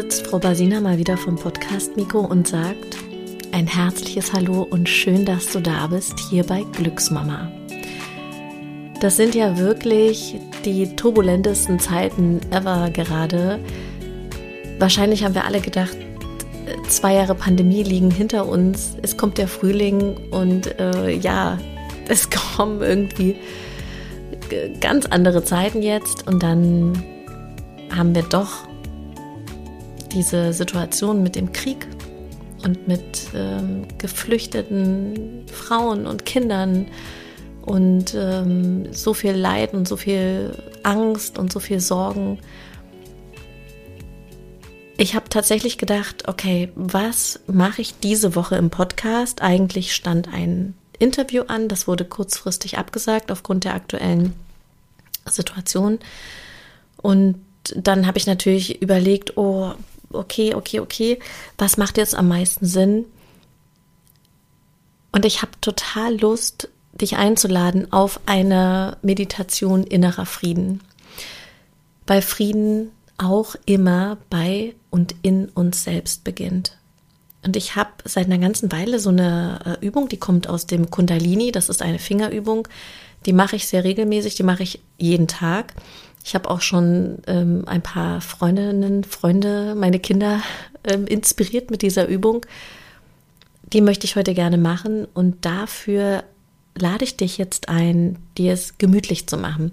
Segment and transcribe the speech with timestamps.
[0.00, 2.96] sitzt Frau Basina mal wieder vom Podcast Mikro und sagt
[3.50, 7.50] ein herzliches Hallo und schön, dass du da bist hier bei Glücksmama.
[9.00, 13.58] Das sind ja wirklich die turbulentesten Zeiten ever gerade.
[14.78, 15.96] Wahrscheinlich haben wir alle gedacht,
[16.88, 18.96] zwei Jahre Pandemie liegen hinter uns.
[19.02, 21.58] Es kommt der Frühling und äh, ja,
[22.08, 23.34] es kommen irgendwie
[24.80, 27.02] ganz andere Zeiten jetzt und dann
[27.90, 28.68] haben wir doch
[30.12, 31.86] diese Situation mit dem Krieg
[32.64, 36.86] und mit ähm, geflüchteten Frauen und Kindern
[37.62, 42.38] und ähm, so viel Leid und so viel Angst und so viel Sorgen.
[44.96, 49.42] Ich habe tatsächlich gedacht, okay, was mache ich diese Woche im Podcast?
[49.42, 54.32] Eigentlich stand ein Interview an, das wurde kurzfristig abgesagt aufgrund der aktuellen
[55.26, 55.98] Situation.
[56.96, 57.36] Und
[57.76, 59.72] dann habe ich natürlich überlegt, oh,
[60.12, 61.18] okay, okay, okay,
[61.56, 63.06] was macht jetzt am meisten Sinn?
[65.12, 70.80] Und ich habe total Lust, dich einzuladen auf eine Meditation innerer Frieden.
[72.06, 76.76] Weil Frieden auch immer bei und in uns selbst beginnt.
[77.44, 80.90] Und ich habe seit einer ganzen Weile so eine äh, Übung, die kommt aus dem
[80.90, 82.66] Kundalini, das ist eine Fingerübung,
[83.26, 85.74] die mache ich sehr regelmäßig, die mache ich jeden Tag.
[86.28, 90.42] Ich habe auch schon ähm, ein paar Freundinnen, Freunde, meine Kinder
[90.84, 92.44] ähm, inspiriert mit dieser Übung.
[93.72, 96.24] Die möchte ich heute gerne machen und dafür
[96.76, 99.72] lade ich dich jetzt ein, dir es gemütlich zu machen.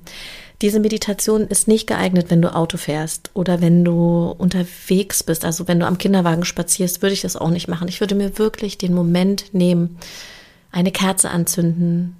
[0.61, 5.43] Diese Meditation ist nicht geeignet, wenn du Auto fährst oder wenn du unterwegs bist.
[5.43, 7.89] Also wenn du am Kinderwagen spazierst, würde ich das auch nicht machen.
[7.89, 9.97] Ich würde mir wirklich den Moment nehmen,
[10.71, 12.15] eine Kerze anzünden,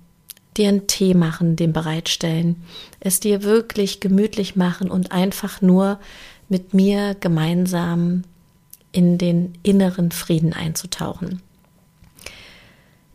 [0.57, 2.63] dir einen Tee machen, den bereitstellen,
[2.99, 5.99] es dir wirklich gemütlich machen und einfach nur
[6.49, 8.23] mit mir gemeinsam
[8.91, 11.41] in den inneren Frieden einzutauchen.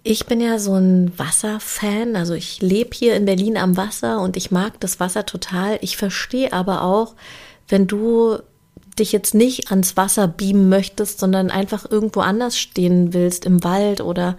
[0.03, 4.37] Ich bin ja so ein Wasserfan, also ich lebe hier in Berlin am Wasser und
[4.37, 5.79] ich mag das Wasser total.
[5.83, 7.15] Ich verstehe aber auch,
[7.69, 8.39] wenn du
[8.99, 14.01] dich jetzt nicht ans Wasser beamen möchtest, sondern einfach irgendwo anders stehen willst, im Wald
[14.01, 14.37] oder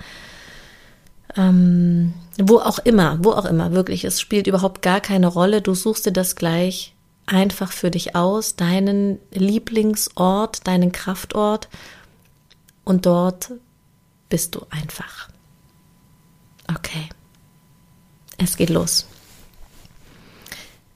[1.38, 5.62] ähm, wo auch immer, wo auch immer, wirklich, es spielt überhaupt gar keine Rolle.
[5.62, 6.94] Du suchst dir das gleich
[7.26, 11.70] einfach für dich aus, deinen Lieblingsort, deinen Kraftort
[12.84, 13.52] und dort
[14.30, 15.30] bist du einfach.
[16.74, 17.10] Okay,
[18.38, 19.08] es geht los.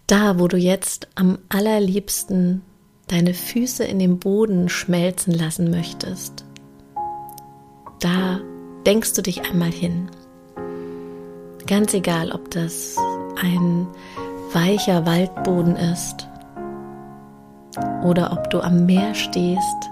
[0.07, 2.61] Da, wo du jetzt am allerliebsten
[3.07, 6.45] deine Füße in den Boden schmelzen lassen möchtest,
[7.99, 8.39] da
[8.85, 10.09] denkst du dich einmal hin.
[11.67, 12.95] Ganz egal, ob das
[13.41, 13.87] ein
[14.53, 16.27] weicher Waldboden ist
[18.03, 19.89] oder ob du am Meer stehst.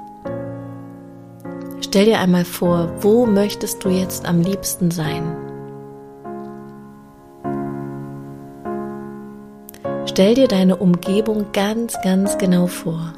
[1.81, 5.35] Stell dir einmal vor, wo möchtest du jetzt am liebsten sein?
[10.05, 13.13] Stell dir deine Umgebung ganz, ganz genau vor.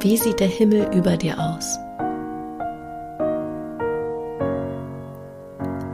[0.00, 1.78] Wie sieht der Himmel über dir aus?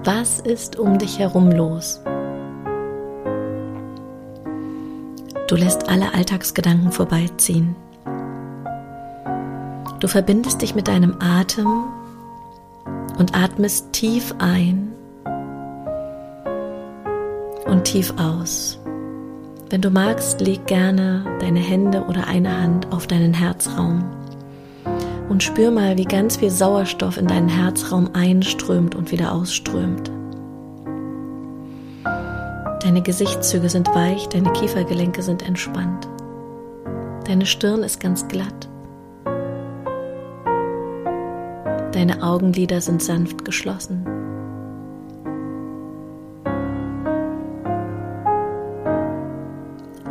[0.07, 1.99] Was ist um dich herum los?
[5.49, 7.75] Du lässt alle Alltagsgedanken vorbeiziehen.
[10.01, 11.85] Du verbindest dich mit deinem Atem
[13.17, 14.93] und atmest tief ein
[17.65, 18.79] und tief aus.
[19.71, 24.05] Wenn du magst, leg gerne deine Hände oder eine Hand auf deinen Herzraum
[25.29, 30.11] und spür mal, wie ganz viel Sauerstoff in deinen Herzraum einströmt und wieder ausströmt.
[32.83, 36.09] Deine Gesichtszüge sind weich, deine Kiefergelenke sind entspannt.
[37.27, 38.69] Deine Stirn ist ganz glatt.
[41.93, 44.24] Deine Augenlider sind sanft geschlossen.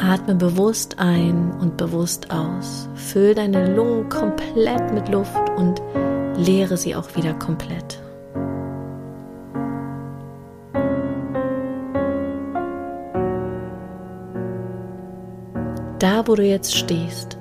[0.04, 2.90] Atme bewusst ein und bewusst aus.
[2.94, 5.82] Füll deine Lungen komplett mit Luft und
[6.36, 8.02] leere sie auch wieder komplett.
[16.00, 17.38] Da, wo du jetzt stehst,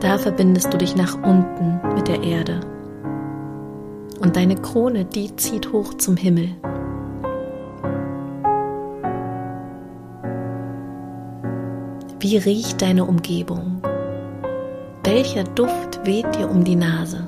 [0.00, 2.60] da verbindest du dich nach unten mit der Erde.
[4.20, 6.48] Und deine Krone, die zieht hoch zum Himmel.
[12.22, 13.82] Wie riecht deine Umgebung?
[15.02, 17.26] Welcher Duft weht dir um die Nase?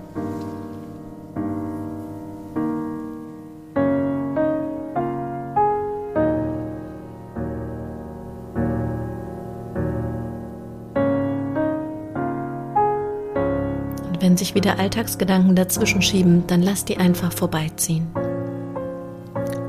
[14.20, 18.06] wenn sich wieder Alltagsgedanken dazwischen schieben, dann lass die einfach vorbeiziehen.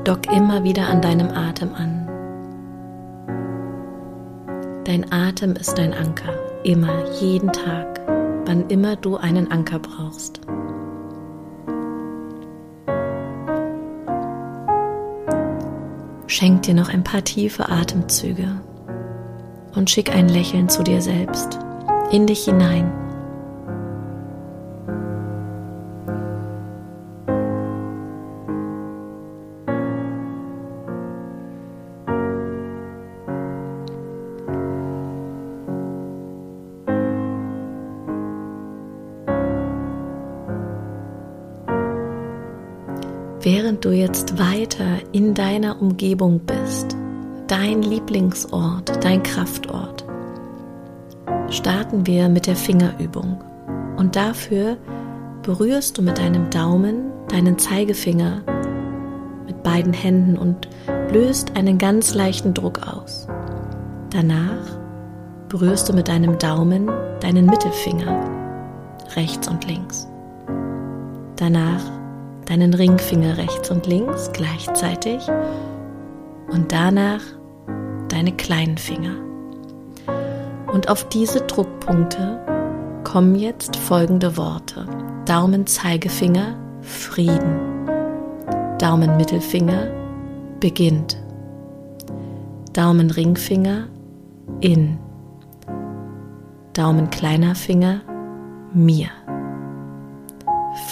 [0.04, 2.05] Dock immer wieder an deinem Atem an.
[4.96, 6.32] Dein Atem ist dein Anker,
[6.64, 8.00] immer, jeden Tag,
[8.46, 10.40] wann immer du einen Anker brauchst.
[16.26, 18.62] Schenk dir noch ein paar tiefe Atemzüge
[19.74, 21.58] und schick ein Lächeln zu dir selbst,
[22.10, 22.90] in dich hinein.
[43.76, 46.96] Während du jetzt weiter in deiner Umgebung bist,
[47.46, 50.02] dein Lieblingsort, dein Kraftort,
[51.50, 53.38] starten wir mit der Fingerübung.
[53.98, 54.78] Und dafür
[55.42, 58.42] berührst du mit deinem Daumen deinen Zeigefinger
[59.46, 60.68] mit beiden Händen und
[61.12, 63.26] löst einen ganz leichten Druck aus.
[64.10, 64.78] Danach
[65.50, 66.90] berührst du mit deinem Daumen
[67.20, 68.24] deinen Mittelfinger
[69.16, 70.08] rechts und links.
[71.36, 71.95] Danach
[72.46, 75.28] deinen Ringfinger rechts und links gleichzeitig
[76.48, 77.20] und danach
[78.08, 79.14] deine kleinen Finger.
[80.72, 82.40] Und auf diese Druckpunkte
[83.04, 84.86] kommen jetzt folgende Worte.
[85.24, 87.88] Daumen, Zeigefinger, Frieden.
[88.78, 89.88] Daumen, Mittelfinger,
[90.60, 91.16] beginnt.
[92.72, 93.88] Daumen, Ringfinger,
[94.60, 94.98] in.
[96.74, 98.02] Daumen, kleiner Finger,
[98.74, 99.08] mir.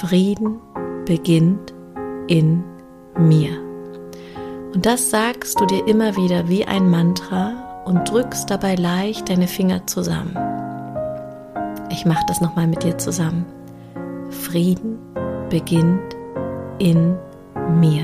[0.01, 0.61] Frieden,
[1.05, 1.75] beginnt
[2.27, 2.65] in
[3.19, 3.51] mir.
[4.75, 9.47] Und das sagst du dir immer wieder wie ein Mantra und drückst dabei leicht deine
[9.47, 10.37] Finger zusammen.
[11.91, 13.45] Ich mache das nochmal mit dir zusammen.
[14.31, 14.99] Frieden
[15.49, 16.17] beginnt
[16.79, 17.17] in
[17.81, 18.03] mir.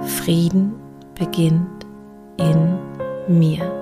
[0.00, 0.74] Frieden
[1.14, 1.86] beginnt
[2.36, 2.78] in
[3.26, 3.72] mir.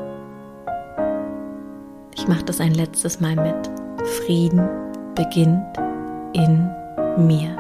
[2.14, 3.70] Ich mache das ein letztes Mal mit.
[4.06, 4.67] Frieden
[5.14, 5.76] beginnt
[6.32, 6.86] in mir
[7.18, 7.56] mir.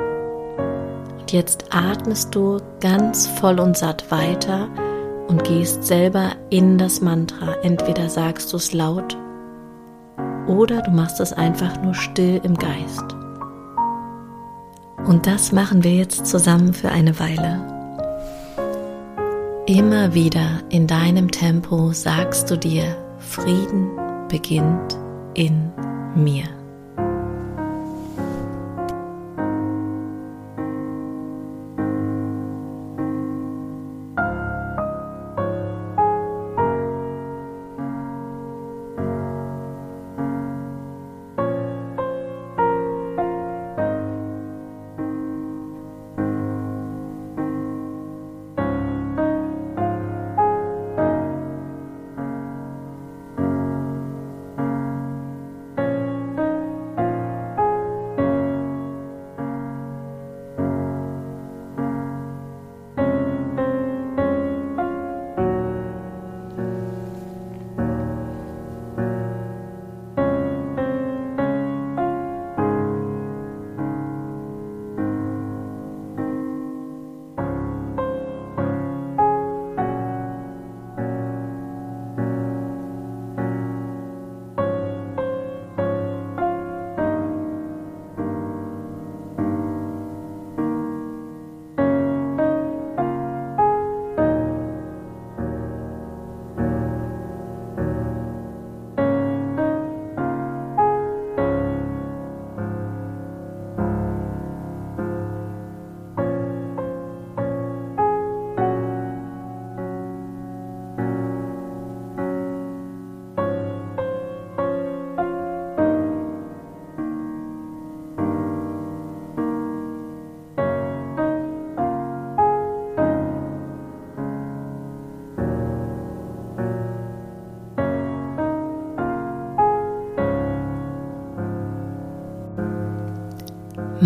[1.18, 4.68] Und jetzt atmest du ganz voll und satt weiter
[5.28, 7.54] und gehst selber in das Mantra.
[7.62, 9.16] Entweder sagst du es laut
[10.46, 13.04] oder du machst es einfach nur still im Geist.
[15.06, 17.60] Und das machen wir jetzt zusammen für eine Weile.
[19.66, 23.90] Immer wieder in deinem Tempo sagst du dir, Frieden
[24.28, 24.96] beginnt
[25.34, 25.72] in
[26.14, 26.55] mir.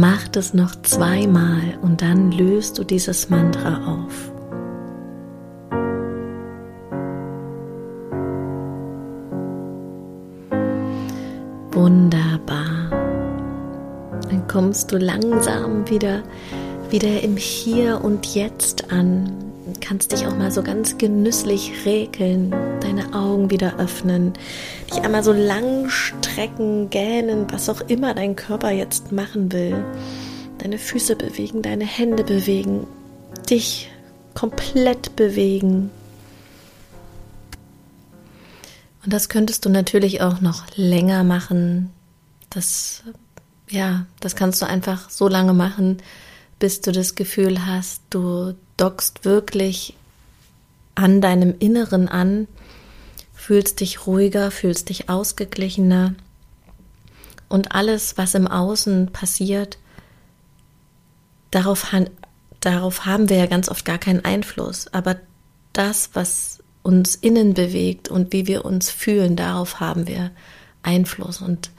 [0.01, 4.33] Mach das noch zweimal und dann löst du dieses Mantra auf.
[11.73, 12.89] Wunderbar.
[14.31, 16.23] Dann kommst du langsam wieder,
[16.89, 19.50] wieder im Hier und Jetzt an.
[19.81, 24.35] Kannst dich auch mal so ganz genüsslich räkeln, deine Augen wieder öffnen,
[24.91, 29.85] dich einmal so lang strecken, gähnen, was auch immer dein Körper jetzt machen will.
[30.59, 32.87] Deine Füße bewegen, deine Hände bewegen,
[33.49, 33.91] dich
[34.35, 35.91] komplett bewegen.
[39.05, 41.91] Und das könntest du natürlich auch noch länger machen.
[42.51, 43.03] Das,
[43.69, 45.99] ja, das kannst du einfach so lange machen,
[46.59, 49.95] bis du das Gefühl hast, du dockst wirklich
[50.95, 52.49] an deinem Inneren an,
[53.35, 56.15] fühlst dich ruhiger, fühlst dich ausgeglichener
[57.49, 59.79] und alles, was im Außen passiert,
[61.51, 61.93] darauf,
[62.61, 64.87] darauf haben wir ja ganz oft gar keinen Einfluss.
[64.93, 65.17] Aber
[65.73, 70.31] das, was uns innen bewegt und wie wir uns fühlen, darauf haben wir
[70.83, 71.43] Einfluss.
[71.43, 71.71] Und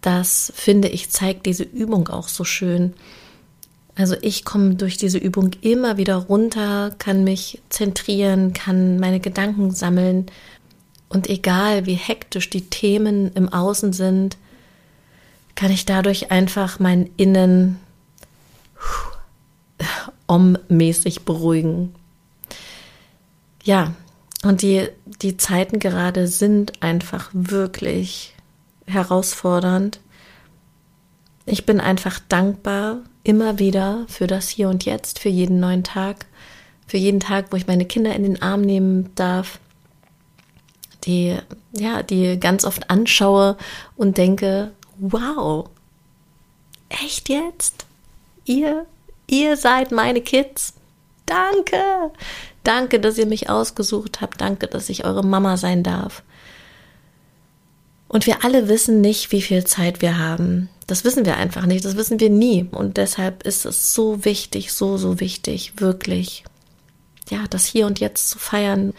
[0.00, 2.94] das, finde ich, zeigt diese Übung auch so schön.
[3.94, 9.70] Also ich komme durch diese Übung immer wieder runter, kann mich zentrieren, kann meine Gedanken
[9.72, 10.26] sammeln.
[11.08, 14.38] Und egal wie hektisch die Themen im Außen sind,
[15.54, 17.78] kann ich dadurch einfach mein Innen
[20.26, 21.94] om-mäßig beruhigen.
[23.62, 23.92] Ja,
[24.42, 24.88] und die,
[25.20, 28.34] die Zeiten gerade sind einfach wirklich
[28.86, 30.00] herausfordernd.
[31.44, 36.26] Ich bin einfach dankbar immer wieder für das Hier und Jetzt, für jeden neuen Tag,
[36.86, 39.58] für jeden Tag, wo ich meine Kinder in den Arm nehmen darf,
[41.04, 41.36] die,
[41.72, 43.56] ja, die ganz oft anschaue
[43.96, 45.68] und denke, wow,
[46.88, 47.86] echt jetzt?
[48.44, 48.86] Ihr,
[49.26, 50.74] ihr seid meine Kids?
[51.26, 52.12] Danke!
[52.64, 54.40] Danke, dass ihr mich ausgesucht habt.
[54.40, 56.22] Danke, dass ich eure Mama sein darf.
[58.06, 60.68] Und wir alle wissen nicht, wie viel Zeit wir haben.
[60.86, 61.84] Das wissen wir einfach nicht.
[61.84, 62.68] Das wissen wir nie.
[62.70, 66.44] Und deshalb ist es so wichtig, so, so wichtig, wirklich,
[67.30, 68.92] ja, das hier und jetzt zu feiern.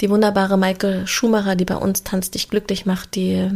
[0.00, 3.50] Die wunderbare Maike Schumacher, die bei uns tanzt, dich glücklich macht, die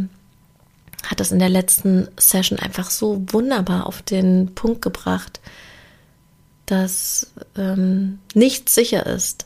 [1.05, 5.39] hat das in der letzten Session einfach so wunderbar auf den Punkt gebracht
[6.71, 9.45] dass ähm, nichts sicher ist.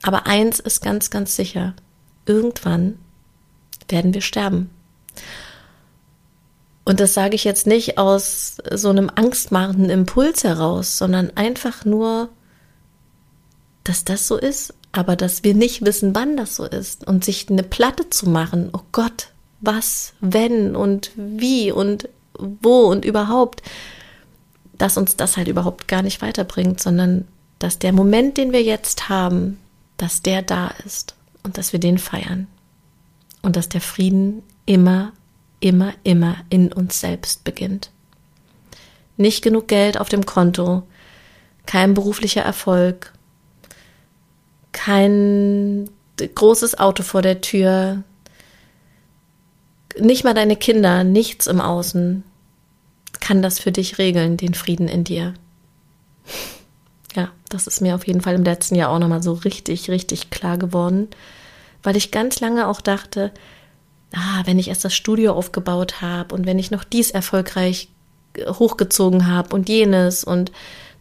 [0.00, 1.74] Aber eins ist ganz, ganz sicher.
[2.24, 2.98] Irgendwann
[3.90, 4.70] werden wir sterben.
[6.90, 12.30] Und das sage ich jetzt nicht aus so einem angstmachenden Impuls heraus, sondern einfach nur,
[13.84, 17.48] dass das so ist, aber dass wir nicht wissen, wann das so ist und sich
[17.48, 18.70] eine Platte zu machen.
[18.72, 19.28] Oh Gott,
[19.60, 23.62] was, wenn und wie und wo und überhaupt
[24.80, 27.28] dass uns das halt überhaupt gar nicht weiterbringt, sondern
[27.58, 29.58] dass der Moment, den wir jetzt haben,
[29.98, 32.46] dass der da ist und dass wir den feiern.
[33.42, 35.12] Und dass der Frieden immer,
[35.60, 37.90] immer, immer in uns selbst beginnt.
[39.16, 40.82] Nicht genug Geld auf dem Konto,
[41.66, 43.12] kein beruflicher Erfolg,
[44.72, 45.88] kein
[46.34, 48.02] großes Auto vor der Tür,
[49.98, 52.24] nicht mal deine Kinder, nichts im Außen,
[53.20, 55.34] kann das für dich regeln, den Frieden in dir.
[57.14, 60.30] Ja, das ist mir auf jeden Fall im letzten Jahr auch nochmal so richtig, richtig
[60.30, 61.08] klar geworden,
[61.82, 63.32] weil ich ganz lange auch dachte,
[64.14, 67.88] ah, wenn ich erst das Studio aufgebaut habe und wenn ich noch dies erfolgreich
[68.38, 70.52] hochgezogen habe und jenes und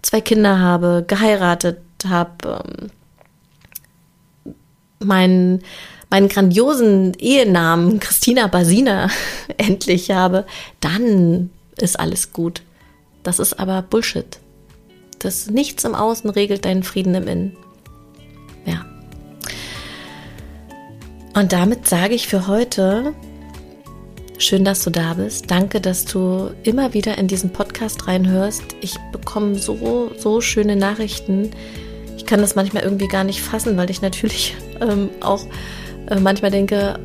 [0.01, 4.55] zwei Kinder habe, geheiratet habe, ähm,
[4.99, 5.63] meinen,
[6.09, 9.09] meinen grandiosen Ehenamen Christina Basina
[9.57, 10.45] endlich habe,
[10.79, 12.61] dann ist alles gut.
[13.23, 14.39] Das ist aber Bullshit.
[15.19, 17.57] Das nichts im Außen regelt deinen Frieden im Innen.
[18.65, 18.85] Ja.
[21.39, 23.13] Und damit sage ich für heute,
[24.37, 25.49] schön, dass du da bist.
[25.49, 28.61] Danke, dass du immer wieder in diesen Podcast reinhörst.
[28.81, 31.51] Ich bekomme so, so schöne Nachrichten.
[32.17, 35.45] Ich kann das manchmal irgendwie gar nicht fassen, weil ich natürlich ähm, auch
[36.09, 36.99] äh, manchmal denke,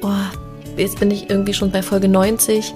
[0.00, 2.72] oh, jetzt bin ich irgendwie schon bei Folge 90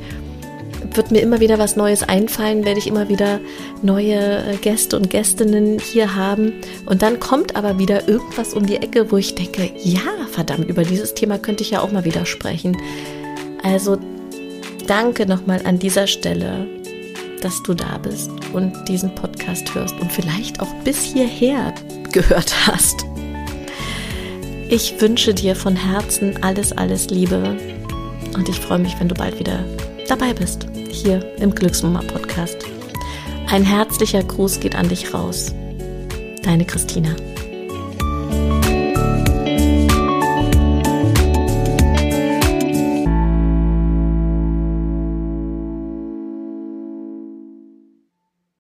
[0.97, 3.41] wird mir immer wieder was Neues einfallen, werde ich immer wieder
[3.83, 6.53] neue äh, Gäste und Gästinnen hier haben.
[6.87, 10.83] Und dann kommt aber wieder irgendwas um die Ecke, wo ich denke, ja, verdammt, über
[10.83, 12.77] dieses Thema könnte ich ja auch mal wieder sprechen.
[13.63, 13.99] Also
[14.87, 16.67] danke nochmal an dieser Stelle,
[17.41, 21.75] dass du da bist und diesen Podcast hörst und vielleicht auch bis hierher
[22.13, 23.05] gehört hast.
[24.69, 27.57] Ich wünsche dir von Herzen alles, alles Liebe
[28.35, 29.65] und ich freue mich, wenn du bald wieder
[30.09, 30.70] dabei bist
[31.03, 32.59] hier im Glücksmama Podcast.
[33.49, 35.55] Ein herzlicher Gruß geht an dich raus.
[36.43, 37.15] Deine Christina.